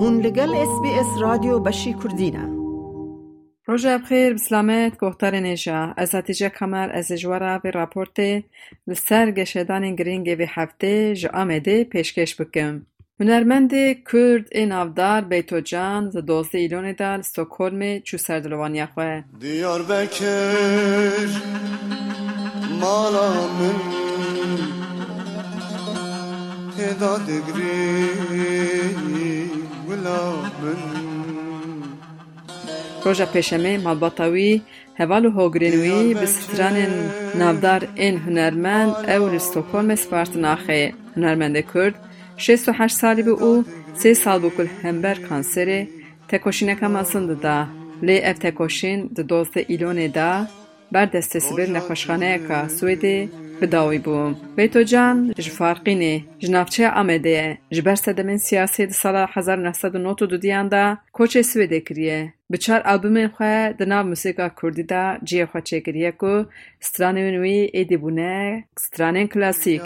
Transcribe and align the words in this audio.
هون 0.00 0.20
لگل 0.20 0.54
اس 0.54 0.80
بی 0.82 0.88
اس 0.88 1.06
رادیو 1.20 1.58
بشی 1.58 1.92
کردینه 1.92 2.48
روژا 3.66 3.98
بخیر 3.98 4.34
بسلامت 4.34 4.98
گوهتر 4.98 5.40
نیجا 5.40 5.94
از 5.96 6.14
هتیجه 6.14 6.48
کمر 6.48 6.90
از 6.92 7.12
جوارا 7.12 7.58
به 7.58 7.70
راپورت 7.70 8.44
لسر 8.86 9.30
گشدان 9.30 9.94
گرینگ 9.94 10.36
به 10.38 10.46
هفته 10.48 11.14
جا 11.14 11.30
آمده 11.34 11.84
پیشکش 11.84 12.40
بکم. 12.40 12.86
هنرمند 13.20 13.72
کرد 14.12 14.48
این 14.52 14.72
افدار 14.72 15.20
بیتو 15.20 15.60
جان 15.60 16.10
ز 16.10 16.16
دوزده 16.16 16.58
ایلون 16.58 16.92
دال 16.92 17.22
ستوکولم 17.22 17.98
چو 17.98 18.18
سردلوانی 18.18 18.86
خواه 18.86 19.24
دیار 19.40 19.82
بکر 19.82 21.28
مالا 22.80 23.30
من. 23.30 23.74
هدا 26.78 27.18
دگری. 27.18 29.07
روژا 33.04 33.26
پیشمه 33.26 33.78
مالباتاوی 33.78 34.62
هوال 34.98 35.26
و 35.26 35.30
هوگرینوی 35.30 36.14
به 36.14 36.26
ستران 36.26 36.76
نافدار 37.34 37.88
این 37.94 38.18
هنرمند 38.18 39.10
او 39.10 39.28
لستوکولم 39.28 39.94
سپارت 39.94 40.36
ناخه. 40.36 40.92
هنرمند 41.16 41.72
کرد 41.74 41.94
68 42.36 42.96
سالی 42.96 43.22
به 43.22 43.30
او 43.30 43.64
سه 43.94 44.14
سال 44.14 44.38
بکل 44.40 44.66
همبر 44.82 45.14
کانسره 45.14 45.88
تکوشینکا 46.28 46.88
ماسند 46.88 47.40
دا. 47.40 47.66
لی 48.02 48.22
اف 48.22 48.38
تکوشین 48.38 49.06
د 49.06 49.20
دوزده 49.20 49.64
ایلونه 49.68 50.08
دا. 50.08 50.46
بر 50.92 51.04
دست 51.04 51.38
سبر 51.38 51.66
نخوشخانه 51.66 52.40
که 52.48 52.68
بداوی 53.60 53.98
بو 53.98 54.34
بیتو 54.56 54.82
جان 54.82 55.32
جفارقی 55.32 55.94
نی 55.94 56.24
جنافچه 56.38 56.90
آمده 56.90 57.58
جبر 57.70 57.94
سدمن 57.94 58.36
سیاسی 58.36 58.86
ده 58.86 58.92
سالا 58.92 59.26
حزار 59.34 59.56
نهستد 59.56 59.94
و 59.94 59.98
نوتو 59.98 60.26
دو 60.26 60.36
دیانده 60.36 60.98
کوچه 61.12 61.42
سوی 61.42 61.66
دکریه. 61.66 62.32
بچار 62.50 62.80
آبوم 62.86 63.28
خواه 63.28 63.72
دناب 63.72 64.06
موسیقا 64.06 64.48
کردی 64.62 64.82
ده 64.82 65.18
جیه 65.24 65.46
خواه 65.46 65.64
چه 65.64 65.80
کریه 65.80 66.12
کو 66.12 66.44
سترانه 66.80 67.28
ونوی 67.28 67.70
ایدی 67.72 67.96
بونه 67.96 68.64
سترانه 68.78 69.26
کلاسیک 69.26 69.82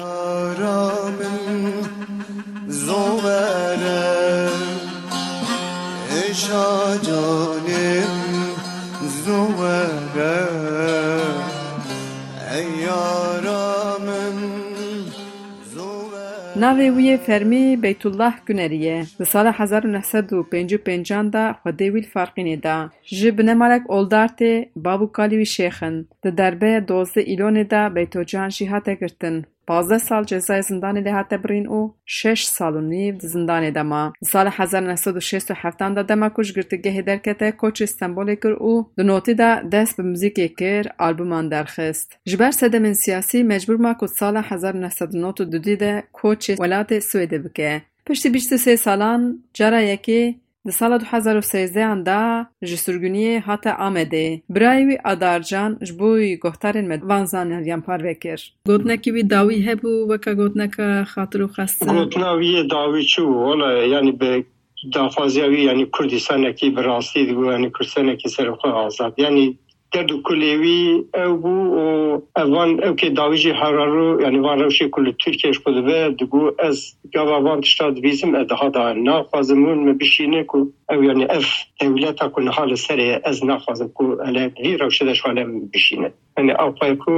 ناوی 16.62 16.90
وی 16.90 17.16
فرمی 17.16 17.76
بیت 17.76 18.06
الله 18.06 18.32
گنریه 18.48 19.06
در 19.18 19.24
سال 19.24 19.46
1955 19.46 21.12
دا 21.32 21.52
خدای 21.62 21.90
ویل 21.90 22.06
فرقینه 22.06 22.56
دا 22.56 22.90
جب 23.04 23.40
نمالک 23.40 23.90
اولدارت 23.90 24.42
بابو 24.76 25.06
کالی 25.06 25.44
شیخن 25.44 26.06
در 26.22 26.30
دربه 26.30 26.80
12 26.80 27.20
ایلونه 27.20 27.64
دا 27.64 27.88
بیت 27.88 28.18
جان 28.18 28.48
شیحات 28.50 28.90
گرتن. 28.90 29.44
پازده 29.66 29.98
سال 29.98 30.24
جزای 30.24 30.62
زندانی 30.62 31.02
ده 31.02 31.12
هاته 31.12 31.36
برین 31.36 31.66
او 31.66 31.94
شش 32.06 32.44
سال 32.44 32.76
و 32.76 32.80
نیو 32.80 33.14
زندانی 33.18 33.72
سال 34.24 34.48
1967 34.52 35.78
دا 35.78 36.02
دما 36.02 36.28
کش 36.28 36.52
گرتی 36.52 36.78
گه 36.78 37.02
درکته 37.02 37.52
کوچ 37.52 37.82
استنبولی 37.82 38.36
کر 38.36 38.52
او 38.52 38.86
دو 38.96 39.02
نوتی 39.02 39.34
دا 39.34 39.62
دست 39.72 39.96
به 39.96 40.02
موزیکی 40.02 40.48
کر 40.48 40.84
آلبومان 40.98 41.48
درخست. 41.48 42.18
جبر 42.24 42.50
سده 42.50 42.78
من 42.78 42.94
سیاسی 42.94 43.42
مجبور 43.42 43.76
ما 43.76 43.94
کود 43.94 44.08
سال 44.08 44.36
1992 44.36 45.76
دا 45.76 46.02
کوچ 46.12 46.50
ولات 46.58 46.98
سویده 46.98 47.38
بکه. 47.38 47.82
پشتی 48.06 48.30
بیشت 48.30 48.56
سه 48.56 48.76
سالان 48.76 49.42
جرا 49.52 49.82
یکی 49.82 50.40
د 50.68 50.74
سال 50.74 50.92
2013 51.02 51.84
اندا 51.84 52.16
جسرګونی 52.72 53.22
هاته 53.46 53.72
امده 53.86 54.26
برایوی 54.56 54.98
ادارجان 55.12 55.72
جبوی 55.88 56.28
ګوټارن 56.44 56.90
مد 56.92 57.06
وان 57.12 57.24
زان 57.32 57.50
یان 57.70 57.80
پار 57.86 58.04
وکیر 58.08 58.44
ګوتنه 58.70 58.96
کی 59.06 59.14
وی 59.16 59.24
داوی 59.32 59.58
هه 59.64 59.74
بو 59.80 59.94
وک 60.10 60.28
ګوتنه 60.40 60.66
کا 60.76 60.86
خاطرو 61.14 61.48
خاص 61.56 61.74
ګوتنه 61.88 62.30
وی 62.42 62.52
داوی 62.74 63.02
چو 63.14 63.24
ولا 63.38 63.70
یعنی 63.94 64.12
به 64.20 64.44
دافازیوی 64.98 65.64
یعنی 65.64 65.88
کوردستان 65.98 66.46
کی 66.62 66.70
براستی 66.78 67.26
دی 67.26 67.34
ګوانی 67.40 67.70
کورسنه 67.80 68.16
کی 68.22 68.32
سره 68.36 68.54
خو 68.62 68.72
آزاد 68.84 69.20
یعنی 69.24 69.44
در 69.92 70.02
دو 70.02 70.22
کلیوی 70.22 71.04
او 71.14 71.36
بو 71.36 71.48
و 71.48 72.20
اوان 72.36 72.84
او 72.84 72.94
که 72.96 73.10
داویجی 73.10 73.50
هرارو 73.50 74.22
یعنی 74.22 74.38
وان 74.38 74.58
روشی 74.58 74.88
کل 74.88 75.12
ترکیش 75.24 75.58
خود 75.58 75.84
به 75.84 76.14
دیگو 76.18 76.50
از 76.58 76.94
گاوا 77.14 77.40
وان 77.42 77.60
تشتاد 77.60 78.00
بیزم 78.00 78.34
ادها 78.34 78.68
دا 78.68 78.92
نافازمون 78.92 79.78
مبشینه 79.88 80.42
کو 80.44 80.64
او 80.92 81.04
یعنی 81.04 81.24
اف 81.24 81.46
دولتا 81.80 82.28
کن 82.28 82.48
حال 82.48 82.74
سری 82.74 83.12
از 83.24 83.44
نافازم 83.44 83.88
کو 83.88 84.04
اله 84.04 84.52
وی 84.64 84.76
روشی 84.76 85.04
دشوانه 85.04 85.44
بشینه 85.74 86.12
یعنی 86.38 86.52
او 86.52 86.70
پای 86.70 86.96
کو 86.96 87.12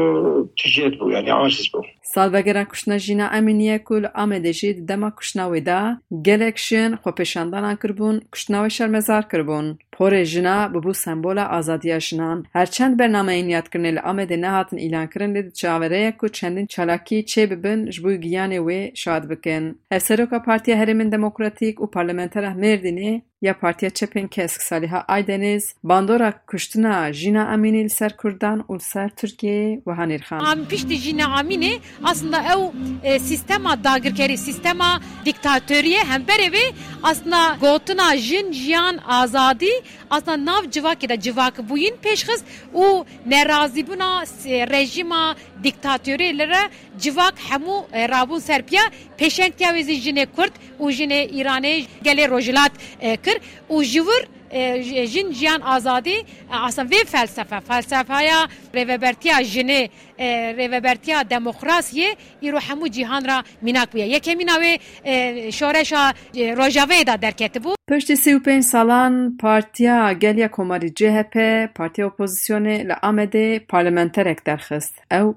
تجید 0.65 0.99
بو 0.99 1.11
یعنی 1.11 1.31
عاجز 1.31 1.69
بو 1.73 1.83
Salvegera 2.15 2.69
kuştina 2.69 2.99
jîna 2.99 3.27
Emîniyê 3.39 3.85
ku 3.85 4.03
li 4.03 4.07
Amedê 4.07 4.53
jî 4.53 4.77
di 4.77 4.89
dema 4.89 5.09
kuştinawê 5.09 5.67
de 5.67 5.81
gelek 6.23 6.59
jin 6.59 6.93
xwepêşandanan 6.93 7.77
kiribûn, 7.77 8.17
kuştinawê 8.33 8.71
şermezar 8.71 9.29
kiribûn. 9.31 9.79
Porê 9.93 10.25
jina 10.25 10.71
bibû 10.75 10.95
sembola 10.95 11.49
azadiya 11.51 12.01
jinan. 12.01 12.45
Herçend 12.53 12.99
bernameyên 12.99 13.49
yadkirinê 13.49 13.95
li 13.95 13.99
Amedê 13.99 14.41
nehatin 14.41 14.79
îlankirin 14.79 15.35
lê 15.35 15.47
di 15.47 15.55
çavereye 15.55 16.17
ku 16.17 16.29
çendîn 16.29 16.67
çalakî 16.67 17.19
çê 17.25 17.51
bibin 17.51 17.91
ji 17.91 18.05
bo 18.05 18.11
giyanê 18.11 18.59
wê 18.59 18.97
şad 18.97 19.31
bikin. 19.31 19.81
Hevseroka 19.89 20.43
Partiya 20.43 20.77
Herêmên 20.77 21.13
Demokratîk 21.13 21.79
û 21.79 21.91
Parlamentera 21.91 22.49
Mêrdînê 22.49 23.23
ya 23.45 23.59
Partiya 23.59 23.91
Çepên 23.91 24.29
Kesk 24.29 24.63
Saliha 24.63 25.05
Aydeniz 25.09 25.75
bandora 25.85 26.33
kuştina 26.47 27.13
jîna 27.13 27.55
Emînî 27.55 27.85
li 27.85 27.91
ser 27.91 28.17
Kurdan 28.17 28.59
û 28.69 28.75
li 28.79 28.83
ser 28.83 29.09
Tirkiyeyê 29.09 29.77
wiha 29.77 30.05
nîrxan. 30.07 30.39
Am 30.39 30.65
piştî 30.65 30.97
jî 30.97 31.13
neamînê 31.19 31.79
aslında 32.05 32.39
ew 32.43 32.63
e, 33.03 33.19
sistema 33.19 33.85
dagirkerî 33.85 34.37
sistema 34.39 35.01
diktatoriye 35.25 36.01
hemberê 36.01 36.49
wê 36.57 36.73
aslında 37.03 37.57
gotina 37.61 38.17
jin 38.17 38.53
jiyan 38.53 38.99
azadî 39.07 39.73
aslında 40.11 40.45
nav 40.45 40.63
civakê 40.65 41.09
de 41.09 41.15
civakbûyîn 41.21 41.95
pêşxist 42.05 42.45
û 42.75 43.05
nerazîbûna 43.29 44.27
s- 44.27 44.67
rejima 44.71 45.37
diktatoriyê 45.65 46.69
civak 47.01 47.35
hemû 47.51 47.85
e, 47.93 48.09
rabûn 48.09 48.39
serpiya 48.39 48.83
pêşengtiya 49.19 49.71
wê 49.77 49.83
zî 49.83 49.93
jinê 50.05 50.27
Kurd 50.37 50.55
û 50.81 50.93
jinê 50.93 51.21
Îranê 51.41 51.85
gelê 52.05 52.31
rojhilat 52.31 52.73
e, 53.01 53.17
kir 53.17 53.34
û 53.71 53.85
ji 53.85 54.01
wir 54.09 54.23
e, 54.51 55.07
jin 55.07 55.33
jiyan 55.33 55.61
azadî 55.61 56.11
e, 56.11 56.25
aslında 56.51 56.95
vê 56.95 57.05
felsefe 57.05 57.61
felsefeya 57.61 58.49
rêvebertiya 58.75 59.43
jinê 59.43 59.89
e, 60.19 60.27
rêvebertiya 60.59 61.31
demokrasiyê 61.31 62.17
îro 62.43 62.59
hemû 62.59 62.91
cîhan 62.91 63.25
ra 63.25 63.45
mînak 63.63 63.95
bûye 63.95 64.07
yekemîna 64.07 64.53
wê 64.53 64.79
e, 65.05 65.53
şoreşa 65.53 66.13
e, 66.35 66.41
rojaveyê 66.41 67.07
da 67.07 67.15
derketibû 67.15 67.75
Piştî 67.89 68.13
sê 68.13 68.31
û 68.37 68.43
pênc 68.43 68.63
salan 68.63 69.37
Partiya 69.37 70.13
Geliya 70.13 70.51
Komarî 70.51 70.95
CHP, 70.95 71.35
Partiya 71.75 72.07
Opozisyonê 72.07 72.89
li 72.89 72.93
Amedê 72.93 73.67
parlamenterek 73.67 74.47
derxist. 74.47 74.95
Ew 75.11 75.35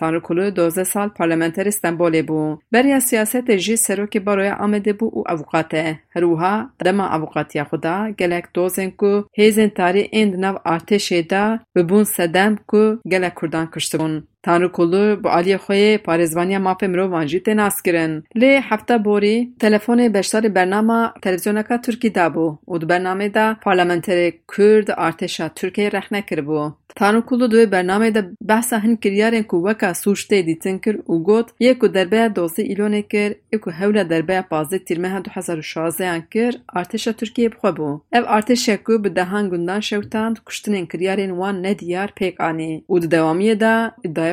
تانرو 0.00 0.20
کلو 0.20 0.50
دوزه 0.50 0.84
سال 0.84 1.08
پارلمنتر 1.08 1.68
استنبول 1.68 2.22
بو. 2.22 2.58
بریا 2.72 3.00
سیاست 3.00 3.50
جی 3.50 3.76
سروک 3.76 4.16
باروی 4.16 4.48
آمده 4.48 4.92
بو 4.92 5.10
او 5.12 5.24
اوقاته. 5.30 5.98
روها 6.16 6.70
دما 6.84 7.06
اوقاتی 7.16 7.64
خدا. 7.64 8.10
گلک 8.18 8.44
دوزن 8.54 8.90
کو. 8.90 9.22
هیزن 9.38 9.68
تاری 9.68 10.08
اند 10.12 10.36
نو 10.36 10.54
آتشه 10.64 11.22
دا. 11.22 11.58
ببون 11.74 12.04
سدم 12.04 12.58
کو. 12.66 12.96
گلک 13.12 13.34
کردان 13.40 13.66
کشتون 13.74 14.29
Tanrıkulu 14.42 15.24
bi 15.24 15.28
aliyê 15.28 15.58
xwe 15.64 15.76
yê 15.84 15.98
parêzvaniya 16.06 16.60
mafê 16.66 16.88
mirovan 16.88 17.26
jî 17.26 17.38
tê 17.46 17.56
naskirin. 17.56 18.24
Lê 18.40 18.60
hefta 18.60 19.04
borî 19.04 19.36
telefonê 19.60 20.06
beşdarê 20.14 20.54
bernama 20.54 21.14
televizyoneka 21.22 21.80
Tirkî 21.80 22.10
dabû 22.18 22.56
û 22.70 22.80
di 22.80 22.86
bernamê 22.92 23.34
de 23.34 23.46
parlamenterê 23.66 24.28
Kurd 24.52 24.88
artêşa 24.88 25.46
Tirkiyeyê 25.58 25.92
rexne 25.92 26.20
kiribû. 26.20 26.72
Tanrıkulu 26.94 27.50
di 27.50 27.56
wê 27.56 27.70
bernamê 27.70 28.14
de 28.14 28.24
behsa 28.42 28.82
hin 28.84 28.96
kiryarên 28.96 29.42
ku 29.42 29.56
weka 29.66 29.90
sûctê 29.90 30.46
dîtin 30.46 30.78
kir 30.78 30.94
û 30.94 31.22
got 31.22 31.48
yê 31.60 31.78
ku 31.78 31.94
derbeya 31.94 32.36
dozî 32.36 32.62
îlonê 32.62 33.02
kir 33.08 33.30
ê 33.52 33.58
ku 33.60 33.70
hewla 33.70 34.10
derbeya 34.10 34.48
pazdeh 34.48 34.78
tîrmeha 34.78 35.18
2016yan 35.18 36.22
kir 36.30 36.60
artêşa 36.74 37.12
Tirkiyeyê 37.12 37.52
bixwe 37.52 37.68
bû. 37.68 38.00
Ev 38.12 38.24
artêşek 38.24 38.82
ku 38.84 39.04
bi 39.04 39.16
dehan 39.16 39.50
gundan 39.50 39.80
şewtan 39.80 40.34
kuştinên 40.46 40.86
kiryarên 40.86 41.30
wan 41.40 41.62
nediyar 41.62 42.08
pêk 42.18 42.42
anî 42.42 42.84
û 42.88 43.02
di 43.02 43.06
dewamiyê 43.16 43.60
de 43.60 43.74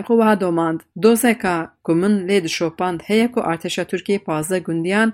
خب، 0.02 0.08
خوبا 0.08 0.36
دوماند 0.36 0.84
دوزه 1.02 1.34
کا 1.34 1.68
ku 1.88 1.96
min 1.96 2.14
lê 2.28 2.38
dişopand 2.44 3.00
heye 3.08 3.28
ku 3.34 3.40
artêşa 3.52 3.84
Tirkiyeyê 3.92 4.20
panzdeh 4.28 4.64
gundiyan 4.68 5.10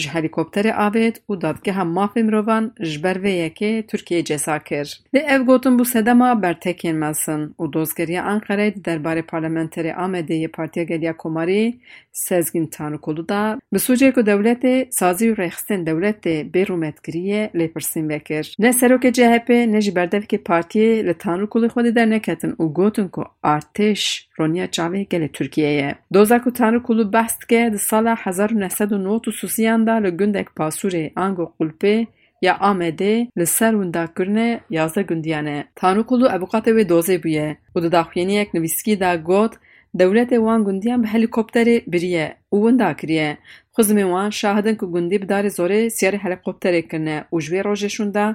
ji 0.00 0.08
helîkopterê 0.14 0.72
avêt 0.86 1.16
û 1.30 1.32
dadgeha 1.42 1.84
mafê 1.96 2.22
mirovan 2.22 2.64
ji 2.80 3.02
ber 3.04 3.16
vê 3.24 3.32
yekê 3.44 3.72
Tirkiyeyê 3.90 4.24
ceza 4.24 4.58
kir. 4.58 4.86
Lê 5.14 5.20
ev 5.34 5.40
gotin 5.48 5.78
bû 5.78 5.84
sedema 5.84 6.42
bertekên 6.42 6.96
mesin 7.04 7.40
û 7.58 7.72
dozgeriya 7.72 8.22
Enqereyê 8.32 8.74
di 8.74 8.80
derbarê 8.88 9.22
parlamenterê 9.22 9.92
Amedê 10.04 10.48
Partiya 10.48 10.84
Geliya 10.84 11.16
Komarî 11.16 11.78
Sezgin 12.12 12.66
Tanrıkulu 12.66 13.28
da 13.28 13.58
bi 13.72 13.78
sûcê 13.78 14.12
ku 14.12 14.20
dewletê 14.20 14.86
sazî 14.90 15.24
û 15.32 15.34
rêxistên 15.42 15.80
dewletê 15.88 16.36
bêrûmetkiriyê 16.54 17.42
lêpirsîn 17.58 18.08
vekir. 18.08 18.54
Ne 18.58 18.68
serokê 18.68 19.10
CHP 19.12 19.48
ne 19.72 19.80
jî 19.80 19.92
berdevekê 19.92 20.38
partiyê 20.42 21.06
li 21.06 21.14
Tanrıkulê 21.24 21.68
xwedî 21.72 21.94
derneketin 21.94 22.52
û 22.62 22.72
gotin 22.72 23.08
ku 23.08 23.24
artêş 23.42 24.28
roniya 24.38 24.66
çavê 24.66 25.06
gelê 25.12 25.28
Tirkiyeyê. 25.28 25.94
Doza 26.18 26.42
ku 26.42 26.52
Tanrıkulu 26.52 27.12
behs 27.12 27.40
dike 27.40 27.72
di 27.72 27.78
sala 27.78 28.14
hezar 28.24 28.50
û 28.50 28.60
neh 28.60 28.72
sed 28.78 28.90
û 28.96 28.98
nod 29.08 29.24
û 29.28 29.32
susiyan 29.40 29.86
da 29.86 29.94
li 30.04 30.10
gundek 30.20 30.48
Pasurê 30.58 31.04
Ango 31.24 31.46
Qulpê 31.58 32.06
ya 32.42 32.54
Amedê 32.70 33.14
li 33.38 33.46
ser 33.46 33.72
windakirinê 33.80 34.60
yazdeh 34.70 35.08
gundiyan 35.08 35.46
e. 35.46 35.58
Tanrıkulu 35.74 36.26
ebuqatê 36.36 36.70
wê 36.76 36.84
dozê 36.92 37.16
bûye 37.24 37.48
û 37.74 37.82
di 37.82 37.92
daxuyaniyek 37.92 38.54
nivîskî 38.54 39.00
da 39.00 39.14
got 39.14 39.52
dewletê 39.98 40.36
wan 40.46 40.64
gundiyan 40.64 41.02
bi 41.02 41.08
helîkopterê 41.14 41.76
biriye 41.92 42.26
û 42.54 42.56
winda 42.64 42.96
kiriye. 42.96 43.38
Xizmên 43.76 44.08
wan 44.14 44.30
şahidin 44.30 44.74
ku 44.80 44.86
gundî 44.92 45.16
bi 45.22 45.26
darê 45.32 45.50
zorê 45.58 45.80
siyarê 45.96 46.18
helîkopterê 46.24 46.82
kirine 46.88 47.18
û 47.32 47.40
ji 47.42 47.48
vê 47.54 47.60
rojê 47.68 47.90
şûn 47.96 48.14
de 48.14 48.26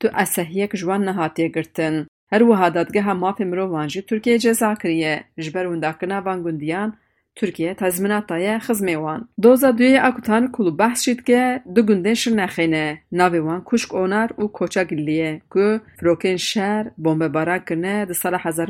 tu 0.00 0.06
esehiyek 0.22 0.72
ji 0.76 0.84
wan 0.90 1.02
girtin. 1.54 2.06
Her 2.30 2.40
wiha 2.40 2.74
dadgeha 2.74 3.12
mafê 3.12 3.44
mirovan 3.44 3.88
jî 3.88 4.00
Tirkiyeyê 4.00 4.38
ceza 4.38 4.74
kiriye 4.74 5.24
ji 5.38 5.54
ber 5.54 5.64
windakirina 5.64 6.24
van 6.24 6.42
gundiyan 6.42 6.94
Tirkiye 7.34 7.74
tezminat 7.74 8.28
daye. 8.28 8.60
Doza 9.42 9.68
duyê 9.68 10.00
a 10.00 10.14
ku 10.14 10.22
Tanrıkulu 10.22 10.78
behs 10.78 11.04
jî 11.04 11.18
dike 11.18 11.62
du 11.74 11.86
gundên 11.86 12.14
Şirnexê 12.14 12.98
Navê 13.12 13.40
wan 13.46 13.64
Kuşk 13.64 13.94
Onar 13.94 14.30
û 14.30 14.52
Koça 14.52 14.82
Gillî 14.82 15.12
ye 15.12 15.40
ku 15.50 15.80
firokên 15.98 16.36
şer 16.36 16.86
bombebaran 16.98 17.64
kirine 17.64 18.08
di 18.08 18.14
sala 18.14 18.38
hezar 18.44 18.68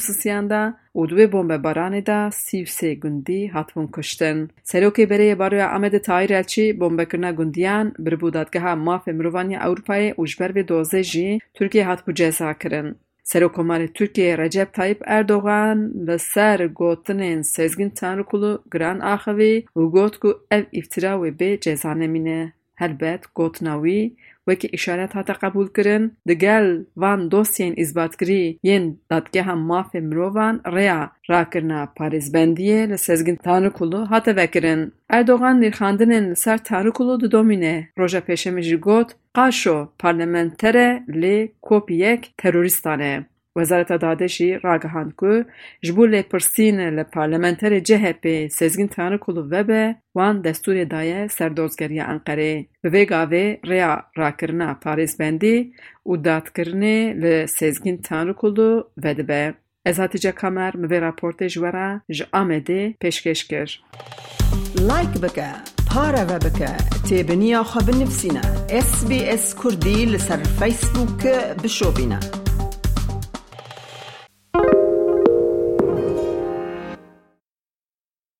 sisiyan 0.00 0.50
de 0.50 0.74
û 0.94 1.08
di 1.08 1.14
wê 1.18 1.26
bombebaranê 1.32 2.06
de 2.06 2.30
sî 2.32 2.56
û 2.64 2.66
sê 2.66 2.94
gundî 3.02 3.48
hatibûn 3.48 3.86
kuştin. 3.86 4.50
Serokê 4.64 5.04
Berê 5.10 5.38
Baroya 5.38 5.68
Amedê 5.76 6.00
Tahîr 6.02 6.30
Elçî 6.30 6.80
bombekirina 6.80 7.30
gundiyan 7.30 7.94
biribû 7.98 8.32
dadgeha 8.32 8.72
mafê 8.72 9.12
mirovan 9.12 9.48
ya 9.50 9.60
Ewropayê 9.60 10.14
û 10.14 10.26
ji 10.26 10.40
ber 10.40 10.50
vê 10.50 10.68
dozê 10.68 11.02
jî 11.02 11.38
Tirkiye 11.54 11.84
hatibû 11.84 12.14
ceza 12.14 12.54
kirin. 13.32 13.48
Serokkomarê 13.48 13.88
Tirkiyeyê 13.88 14.38
Recep 14.38 14.72
Tayyip 14.74 15.02
Erdogan 15.06 16.06
li 16.06 16.18
ser 16.18 16.60
gotinên 16.60 17.42
Sezgin 17.42 17.90
Tanrıkulu 17.90 18.62
giran 18.72 19.00
axivî 19.00 19.64
û 19.76 19.90
got 19.92 20.18
ev 20.50 20.64
îftira 20.72 21.12
wê 21.12 21.38
bê 21.38 21.60
ceza 21.60 21.94
nemîne. 21.94 22.52
Helbet 22.74 23.34
gotina 23.34 23.74
wî 23.74 24.16
wekî 24.48 24.68
îşaret 24.76 25.14
hate 25.14 25.34
qebûlkirin 25.42 26.04
di 26.28 26.34
gel 26.38 26.66
van 26.96 27.20
dosyên 27.32 27.74
îzbatkirî 27.82 28.58
yên 28.62 28.84
dadgeha 29.10 29.54
mafê 29.70 30.00
mirovan 30.00 30.56
rêya 30.74 31.02
rakirina 31.30 31.80
parêzbendiyê 31.98 32.90
li 32.90 32.98
Sezgin 32.98 33.36
Tanrıkulu 33.36 34.10
hate 34.10 34.36
vekirin. 34.36 34.92
Erdogan 35.08 35.56
nîrxandinên 35.62 36.30
li 36.30 36.36
ser 36.36 36.58
Tanrıkulu 36.64 37.20
didomîne. 37.20 37.88
Roja 37.98 38.18
pêşemê 38.18 38.62
jî 38.62 38.76
got 38.76 39.08
qaşo 39.36 39.78
parlamentere 39.98 41.02
lê 41.08 41.48
kopiyek 41.62 42.34
terorîstan 42.36 43.00
e. 43.00 43.24
وزارت 43.56 43.92
دادشی 43.92 44.58
راگهان 44.58 45.10
کو 45.10 45.42
جبول 45.82 46.22
پرسین 46.22 46.80
لپارلمنتر 46.80 47.78
جهپی 47.78 48.48
سزگین 48.48 48.88
تان 48.88 49.18
کلو 49.18 49.48
و 49.50 49.62
به 49.64 49.94
وان 50.14 50.40
دستور 50.40 50.84
دایه 50.84 51.26
سردوزگری 51.28 52.00
انقره 52.00 52.66
و 52.84 52.88
وی 52.88 53.06
گاوی 53.06 53.58
را 53.64 54.04
راکرنا 54.16 54.74
پاریس 54.74 55.16
بندی 55.16 55.72
و 56.06 56.16
دادکرنی 56.16 57.12
لسزگین 57.12 58.02
تان 58.02 58.32
کلو 58.32 58.82
و 58.96 59.14
دبه 59.14 59.54
از 59.84 60.00
هاتیجه 60.00 60.32
کامر 60.32 60.76
موی 60.76 61.00
راپورت 61.00 61.42
جورا 61.42 62.00
جامده 62.10 62.94
پشکش 63.00 63.44
کر 63.44 63.70
لایک 64.80 65.08
بکه 65.08 65.46
پارا 65.90 66.26
و 66.28 66.38
بکه 66.38 66.68
تیبنی 67.08 67.54
آخوا 67.54 67.82
بنفسینا 67.82 68.40
اس 68.70 69.08
بی 69.08 69.24
اس 69.24 69.54
کردی 69.64 70.04
لسر 70.04 70.36
فیسبوک 70.36 71.26
بشو 71.62 71.92
بینه 71.92 72.43